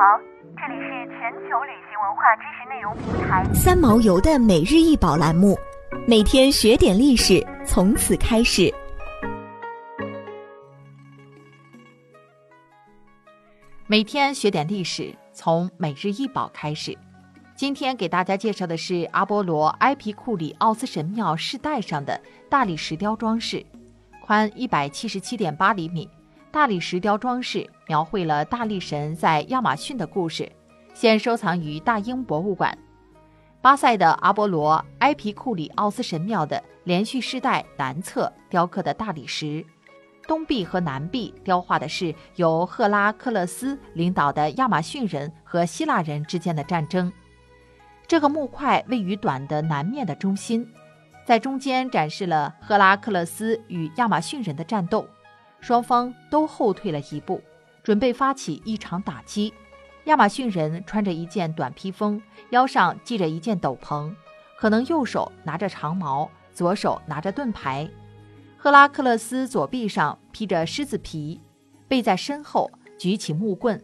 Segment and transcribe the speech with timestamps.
[0.00, 0.18] 好，
[0.56, 5.58] 这里是全球旅行文化知识内容平台三毛游的每日一宝栏目，
[6.08, 8.72] 每天学点历史，从此开始。
[13.86, 16.96] 每天学点历史，从每日一宝开始。
[17.54, 23.62] 今天给大家介绍的是阿波罗埃皮库里奥斯神庙饰带上的大理石雕装饰，
[24.24, 26.08] 宽一百七十七点八厘米。
[26.52, 30.50] 大理石雕装饰描绘了大力神在亚马逊的故事，
[30.92, 32.76] 现收藏于大英博物馆。
[33.62, 39.64] 巴塞的阿波罗埃皮库里奥斯神庙的连续世代南侧雕刻的大理石，
[40.26, 47.12] 东壁和南壁雕画的是由赫拉克勒斯领导的亚马逊人和希腊人之间的战争。
[48.08, 50.68] 这个木块位于短的南面的中心，
[51.24, 55.06] 在中间展示了赫拉克勒斯与亚马逊人的战斗。
[55.60, 57.40] 双方都后退了一步，
[57.82, 59.52] 准备发起一场打击。
[60.04, 64.12] 亚马逊人穿着一件短披风，腰上系着一件斗篷，
[64.58, 67.88] 可能右手拿着长矛，左手拿着盾牌。
[68.56, 71.40] 赫拉克勒斯左臂上披着狮子皮，
[71.86, 73.80] 背在身后举起木棍。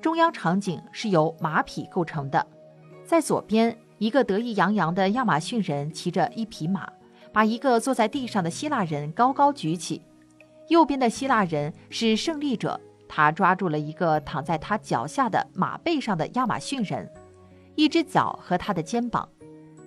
[0.00, 2.46] 中央场景是由马匹构成的，
[3.04, 6.88] 在左边，一个得意洋洋的亚马逊人骑着一匹马，
[7.32, 10.02] 把一个坐在地上的希腊人高高举起。
[10.68, 17.10] 右边的希腊人是胜利者，他抓住了一个躺在他脚下的马背上的亚马逊人，
[17.74, 19.28] 一只脚和他的肩膀。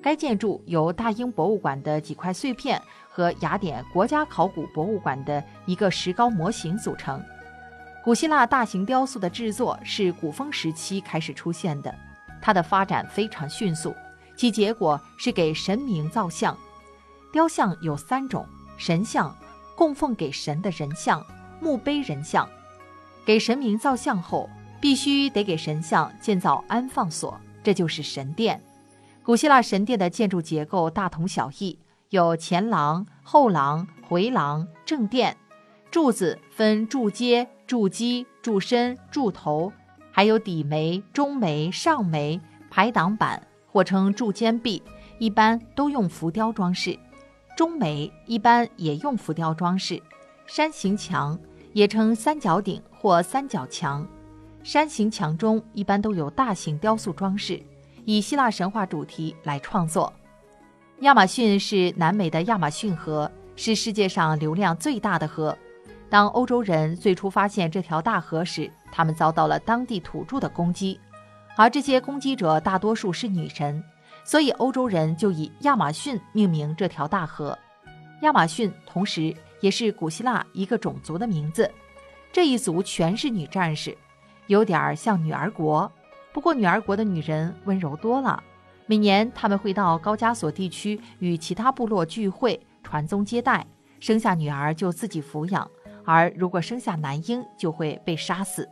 [0.01, 7.21] 该建筑由大英博物馆的几块碎片和雅典国家考古博物馆的一个石膏模型组成。
[8.03, 11.93] 古希腊大型雕塑的制作是古风时期开始出现的，
[12.41, 13.93] 它的发展非常迅速，
[14.37, 16.55] 其结果是给神明造像。
[17.33, 18.45] 雕像有三种：
[18.77, 19.35] 神像。
[19.77, 21.23] 供奉给神的人像、
[21.61, 22.49] 墓碑人像，
[23.23, 24.49] 给神明造像后，
[24.81, 28.59] 必须得给神像建造安放所，这就是神殿。
[29.21, 31.77] 古希腊神殿的建筑结构大同小异，
[32.09, 35.37] 有前廊、后廊、回廊、正殿，
[35.91, 39.71] 柱子分柱阶、柱基、柱身、柱头，
[40.11, 42.41] 还有底楣、中楣、上楣、
[42.71, 44.81] 排挡板，或称柱间壁，
[45.19, 46.97] 一般都用浮雕装饰。
[47.57, 49.99] 中美一般也用浮雕装饰，
[50.45, 51.35] 山形墙
[51.73, 54.07] 也称三角顶或三角墙。
[54.61, 57.59] 山形墙中一般都有大型雕塑装饰，
[58.05, 60.13] 以希腊神话主题来创作。
[60.99, 65.57] 亚马逊是南美的亚马逊河，是世界上流量最大的河。
[66.11, 70.99] 当欧洲人最初发现这条大河时，他们遭到了当地土著的攻击，
[71.55, 73.83] 而这些攻击者大多数是女神。
[74.27, 77.57] 所以欧洲人就以亚马逊命名这条大河。
[78.23, 81.71] 亚马逊同时也是古希腊一个种族的名字。
[82.33, 83.97] 这一族全是女战士，
[84.47, 85.89] 有点儿像女儿国。
[86.33, 88.43] 不过女儿国的女人温柔多了。
[88.85, 93.65] 每年他们会到高加索地区与其他部落聚会、传宗接代，
[94.01, 95.65] 生下女儿就自己抚养，
[96.03, 98.67] 而如果生下男婴就会被杀死。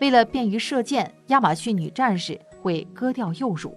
[0.00, 3.76] 为了便于射箭，亚马逊女战士会割掉右乳。